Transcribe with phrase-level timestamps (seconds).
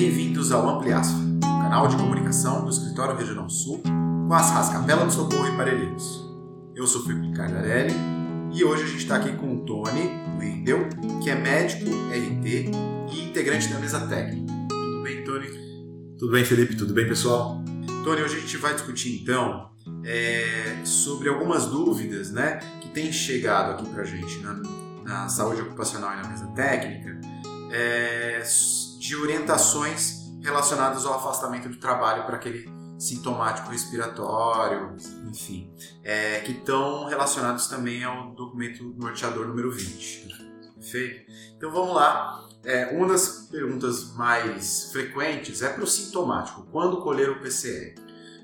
[0.00, 5.12] Bem-vindos ao Ampliasf, canal de comunicação do Escritório Regional Sul, com as RAS Capela do
[5.12, 6.24] Socorro e Parelheiros.
[6.72, 7.92] Eu sou Felipe Cardarelli
[8.52, 10.08] e hoje a gente está aqui com o Tony
[10.38, 10.88] Wendel,
[11.20, 12.70] que é médico RT
[13.12, 14.52] e integrante da mesa técnica.
[14.68, 15.48] Tudo bem, Tony?
[16.16, 16.76] Tudo bem, Felipe?
[16.76, 17.60] Tudo bem, pessoal?
[18.04, 19.72] Tony, hoje a gente vai discutir então
[20.04, 24.62] é, sobre algumas dúvidas né, que têm chegado aqui para a gente na,
[25.02, 27.20] na, saúde ocupacional e na mesa técnica
[27.72, 28.40] é,
[28.98, 34.96] de orientações relacionadas ao afastamento do trabalho para aquele sintomático respiratório,
[35.28, 40.28] enfim, é, que estão relacionados também ao documento norteador número 20.
[40.74, 41.30] Perfeito?
[41.56, 42.44] Então vamos lá.
[42.64, 47.94] É, uma das perguntas mais frequentes é para o sintomático: quando colher o PCR?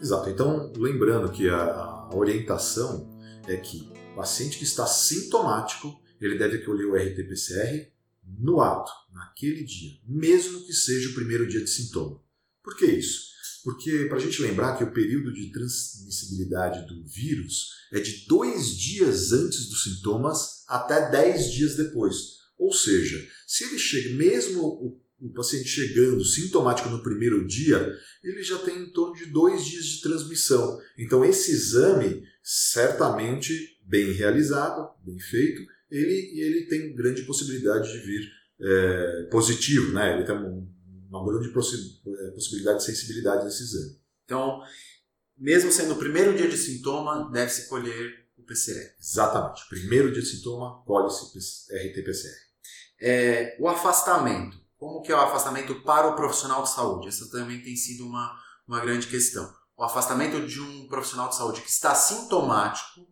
[0.00, 0.30] Exato.
[0.30, 3.06] Então, lembrando que a, orientação
[3.46, 7.92] é que o paciente que está sintomático ele deve colher o RT-PCR
[8.38, 12.20] no ato, naquele dia, mesmo que seja o primeiro dia de sintoma.
[12.62, 13.28] Por que isso?
[13.64, 18.76] Porque, para a gente lembrar que o período de transmissibilidade do vírus é de dois
[18.76, 22.38] dias antes dos sintomas até dez dias depois.
[22.56, 28.42] Ou seja, se ele chega, mesmo o, o paciente chegando sintomático no primeiro dia, ele
[28.42, 30.80] já tem em torno de dois dias de transmissão.
[30.96, 38.28] Então, esse exame, certamente bem realizado, bem feito, ele, ele tem grande possibilidade de vir
[38.60, 40.14] é, positivo, né?
[40.14, 43.98] Ele tem uma grande é, possibilidade de sensibilidade nesse exame.
[44.24, 44.60] Então,
[45.36, 48.94] mesmo sendo o primeiro dia de sintoma, deve-se colher o PCR.
[49.00, 49.68] Exatamente.
[49.68, 52.48] Primeiro dia de sintoma, colhe-se RT-PCR.
[53.00, 54.58] É, o afastamento.
[54.76, 57.08] Como que é o afastamento para o profissional de saúde?
[57.08, 59.52] Essa também tem sido uma, uma grande questão.
[59.76, 63.06] O afastamento de um profissional de saúde que está sintomático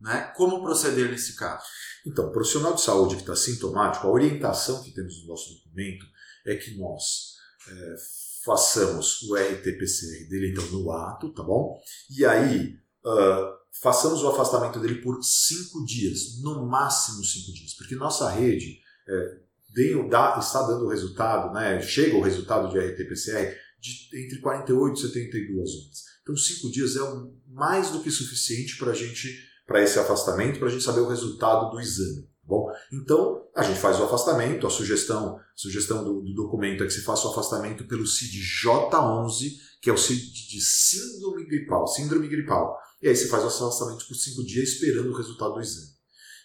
[0.00, 0.32] né?
[0.36, 1.64] Como proceder nesse caso?
[2.06, 6.06] Então, profissional de saúde que está sintomático, a orientação que temos no nosso documento
[6.46, 7.36] é que nós
[7.68, 7.96] é,
[8.44, 11.78] façamos o RT-PCR dele então no ato, tá bom?
[12.10, 17.94] E aí uh, façamos o afastamento dele por cinco dias, no máximo cinco dias, porque
[17.94, 19.40] nossa rede é,
[19.74, 21.80] deu, dá, está dando o resultado, né?
[21.82, 26.04] Chega o resultado de RT-PCR de entre 48 e 72 horas.
[26.22, 27.00] Então, cinco dias é
[27.46, 31.08] mais do que suficiente para a gente para esse afastamento, para a gente saber o
[31.08, 32.22] resultado do exame.
[32.22, 36.86] Tá bom, então a gente faz o afastamento, a sugestão, sugestão do, do documento é
[36.86, 39.50] que se faça o afastamento pelo CID-J11,
[39.82, 42.78] que é o CID de síndrome gripal, síndrome gripal.
[43.02, 45.92] E aí você faz o afastamento por cinco dias esperando o resultado do exame.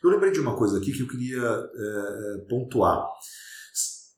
[0.03, 3.07] Eu lembrei de uma coisa aqui que eu queria é, pontuar.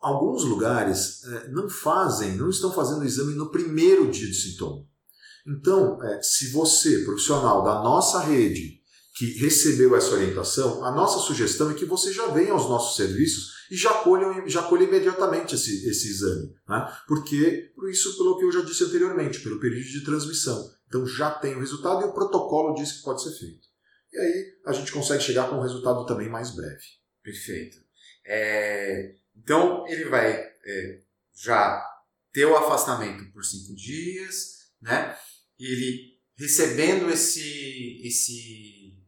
[0.01, 4.83] Alguns lugares é, não fazem, não estão fazendo o exame no primeiro dia de sintoma.
[5.45, 8.83] Então, é, se você, profissional da nossa rede,
[9.15, 13.55] que recebeu essa orientação, a nossa sugestão é que você já venha aos nossos serviços
[13.71, 16.53] e já colha, já colha imediatamente esse, esse exame.
[16.67, 16.97] Né?
[17.07, 20.69] Porque, por isso, pelo que eu já disse anteriormente, pelo período de transmissão.
[20.87, 23.65] Então já tem o resultado e o protocolo diz que pode ser feito.
[24.11, 26.83] E aí a gente consegue chegar com um resultado também mais breve.
[27.23, 27.77] Perfeito.
[28.25, 30.99] É, então ele vai é,
[31.33, 31.83] já
[32.33, 35.17] ter o afastamento por cinco dias, né?
[35.57, 38.64] Ele recebendo esse, esse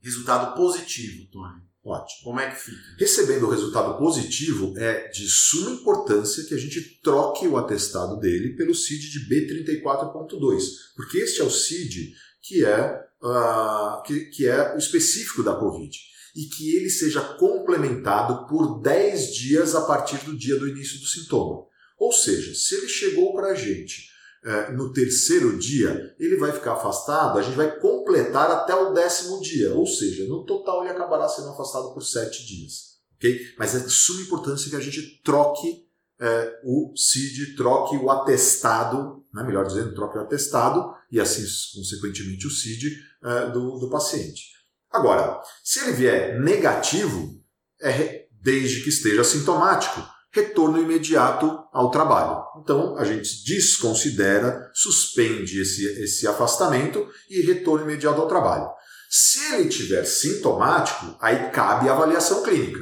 [0.08, 1.68] resultado positivo, Tony.
[1.84, 2.24] Ótimo.
[2.24, 2.96] Como é que fica?
[3.00, 8.56] Recebendo o resultado positivo, é de suma importância que a gente troque o atestado dele
[8.56, 10.64] pelo CID de B34.2,
[10.96, 15.98] porque este é o CID que é, uh, que, que é o específico da Covid
[16.36, 21.06] e que ele seja complementado por 10 dias a partir do dia do início do
[21.06, 21.66] sintoma.
[21.98, 24.08] Ou seja, se ele chegou para a gente
[24.46, 27.80] é, no terceiro dia, ele vai ficar afastado, a gente vai
[28.18, 32.46] completar até o décimo dia, ou seja, no total ele acabará sendo afastado por sete
[32.46, 32.98] dias.
[33.18, 33.40] Okay?
[33.58, 35.86] Mas é de suma importância que a gente troque
[36.20, 41.44] é, o CID, troque o atestado, né, melhor dizendo, troque o atestado e assim,
[41.76, 44.58] consequentemente, o CID é, do, do paciente.
[44.92, 47.40] Agora, se ele vier negativo,
[47.82, 50.02] é desde que esteja sintomático,
[50.38, 52.44] retorno imediato ao trabalho.
[52.62, 58.70] Então, a gente desconsidera, suspende esse, esse afastamento e retorno imediato ao trabalho.
[59.10, 62.80] Se ele tiver sintomático, aí cabe a avaliação clínica.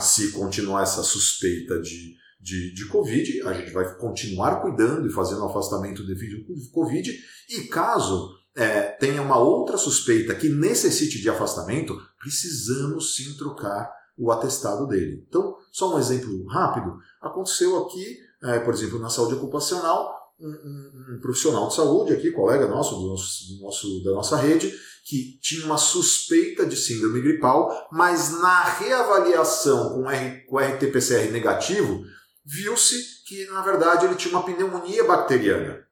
[0.00, 5.44] Se continuar essa suspeita de, de, de Covid, a gente vai continuar cuidando e fazendo
[5.44, 7.12] afastamento devido ao Covid.
[7.50, 14.30] E caso é, tenha uma outra suspeita que necessite de afastamento, precisamos sim trocar o
[14.32, 15.24] atestado dele.
[15.28, 21.14] Então, só um exemplo rápido: aconteceu aqui, é, por exemplo, na saúde ocupacional, um, um,
[21.14, 24.72] um, profissional de saúde, aqui, colega nosso, do nosso, do nosso, da nossa rede,
[25.04, 32.04] que tinha uma suspeita de síndrome gripal, mas na reavaliação com, R, com RT-PCR negativo,
[32.44, 35.84] viu-se que, na verdade, ele tinha uma pneumonia bacteriana.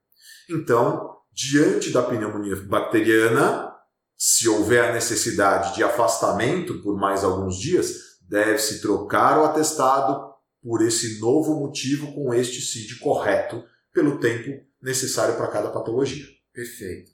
[0.51, 3.73] Então, diante da pneumonia bacteriana,
[4.17, 11.21] se houver necessidade de afastamento por mais alguns dias, deve-se trocar o atestado por esse
[11.21, 16.27] novo motivo com este CID correto pelo tempo necessário para cada patologia.
[16.53, 17.11] Perfeito.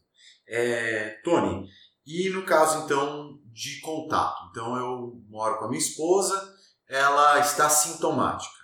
[0.47, 1.69] É, Tony,
[2.07, 4.49] e no caso então de contato?
[4.51, 6.55] Então eu moro com a minha esposa,
[6.89, 8.60] ela está sintomática.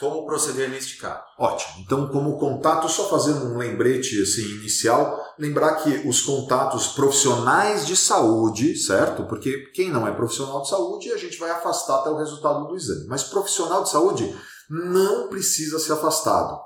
[0.00, 1.20] Como proceder neste caso?
[1.36, 1.80] Ótimo.
[1.80, 7.96] Então, como contato, só fazendo um lembrete assim, inicial, lembrar que os contatos profissionais de
[7.96, 9.24] saúde, certo?
[9.24, 12.76] Porque quem não é profissional de saúde, a gente vai afastar até o resultado do
[12.76, 13.06] exame.
[13.08, 14.36] Mas profissional de saúde
[14.70, 16.60] não precisa ser afastado.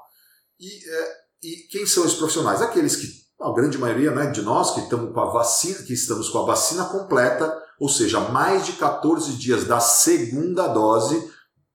[0.61, 1.12] E, é,
[1.43, 2.61] e quem são os profissionais?
[2.61, 3.08] Aqueles que,
[3.40, 6.46] a grande maioria né, de nós que estamos com a vacina, que estamos com a
[6.46, 11.32] vacina completa, ou seja, mais de 14 dias da segunda dose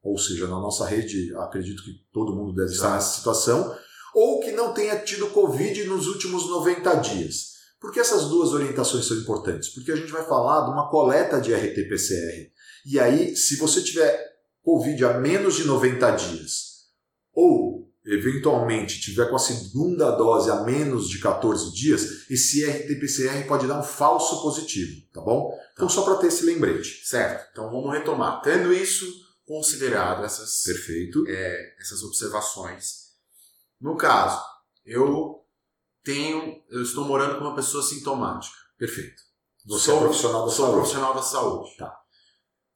[0.07, 3.75] ou seja, na nossa rede, acredito que todo mundo deve estar nessa situação,
[4.15, 7.57] ou que não tenha tido Covid nos últimos 90 dias.
[7.79, 9.69] Por que essas duas orientações são importantes?
[9.69, 12.51] Porque a gente vai falar de uma coleta de RT-PCR.
[12.85, 14.17] E aí, se você tiver
[14.63, 16.77] Covid há menos de 90 dias,
[17.33, 23.67] ou eventualmente tiver com a segunda dose há menos de 14 dias, esse RT-PCR pode
[23.67, 25.53] dar um falso positivo, tá bom?
[25.73, 27.05] Então, só para ter esse lembrete.
[27.05, 27.49] Certo.
[27.51, 28.41] Então, vamos retomar.
[28.41, 31.23] Tendo isso, considerado essas, Perfeito.
[31.27, 33.07] É, essas observações.
[33.79, 34.43] No caso,
[34.85, 35.43] eu
[36.03, 38.55] tenho, eu estou morando com uma pessoa sintomática.
[38.77, 39.23] Perfeito.
[39.65, 40.77] Você sou, é profissional da sou saúde.
[40.77, 41.77] profissional da saúde.
[41.77, 41.97] Tá.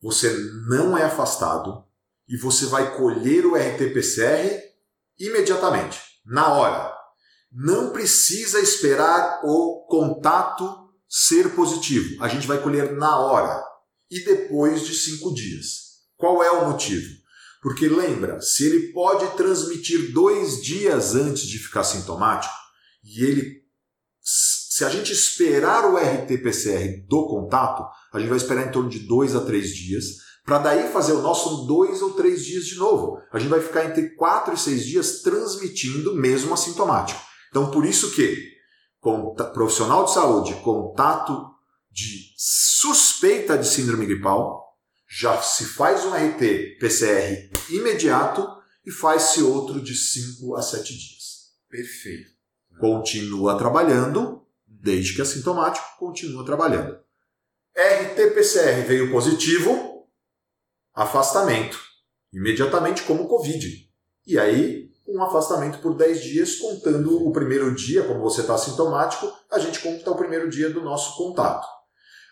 [0.02, 0.34] Você
[0.68, 1.86] não é afastado
[2.28, 4.62] e você vai colher o RT-PCR
[5.20, 6.98] imediatamente, na hora.
[7.52, 12.24] Não precisa esperar o contato ser positivo.
[12.24, 13.62] A gente vai colher na hora
[14.10, 15.91] e depois de cinco dias.
[16.22, 17.20] Qual é o motivo?
[17.64, 22.54] Porque lembra, se ele pode transmitir dois dias antes de ficar sintomático,
[23.04, 23.62] e ele.
[24.22, 27.84] Se a gente esperar o RT-PCR do contato,
[28.14, 31.22] a gente vai esperar em torno de dois a três dias, para daí fazer o
[31.22, 33.20] nosso dois ou três dias de novo.
[33.34, 37.20] A gente vai ficar entre quatro e seis dias transmitindo mesmo assintomático.
[37.50, 38.52] Então, por isso que
[39.54, 41.50] profissional de saúde, contato
[41.92, 44.71] de suspeita de síndrome gripal,
[45.14, 48.48] já se faz um RT PCR imediato
[48.86, 51.52] e faz-se outro de 5 a 7 dias.
[51.70, 52.32] Perfeito.
[52.80, 56.98] Continua trabalhando, desde que é sintomático, continua trabalhando.
[57.76, 60.08] RT PCR veio positivo,
[60.94, 61.78] afastamento.
[62.32, 63.92] Imediatamente como Covid.
[64.26, 69.30] E aí, um afastamento por 10 dias, contando o primeiro dia, como você está sintomático,
[69.52, 71.68] a gente conta o primeiro dia do nosso contato.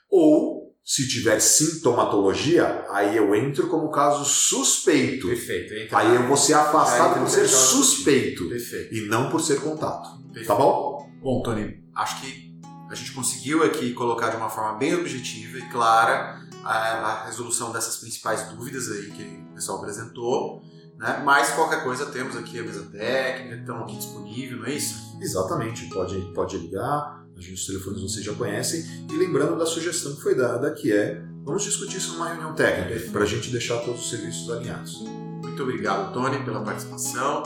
[0.09, 5.27] Ou se tiver sintomatologia, aí eu entro como caso suspeito.
[5.27, 5.73] Perfeito.
[5.73, 8.49] Entra, aí eu vou ser afastado por ser suspeito.
[8.49, 8.95] Perfeito.
[8.95, 10.17] E não por ser contato.
[10.23, 10.47] Perfeito.
[10.47, 11.07] Tá bom?
[11.21, 12.49] Bom, Tony, acho que
[12.89, 17.71] a gente conseguiu aqui colocar de uma forma bem objetiva e clara a, a resolução
[17.71, 20.63] dessas principais dúvidas aí que o pessoal apresentou.
[20.97, 21.21] Né?
[21.23, 25.17] Mas qualquer coisa temos aqui a mesa técnica, estão aqui disponível, não é isso?
[25.21, 28.83] Exatamente, pode, pode ligar, os telefones vocês já conhecem.
[29.11, 33.11] E lembrando da sugestão que foi dada, que é vamos discutir isso numa reunião técnica,
[33.11, 35.03] para a gente deixar todos os serviços alinhados.
[35.41, 37.43] Muito obrigado, Tony, pela participação.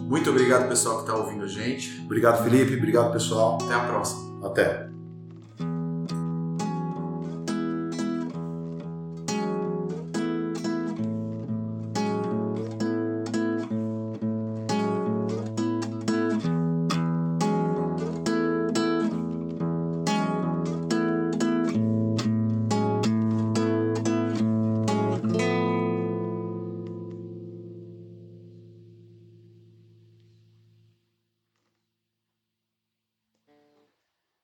[0.00, 2.00] Muito obrigado, pessoal, que está ouvindo a gente.
[2.04, 2.76] Obrigado, Felipe.
[2.76, 3.58] Obrigado, pessoal.
[3.62, 4.46] Até a próxima.
[4.46, 4.91] Até.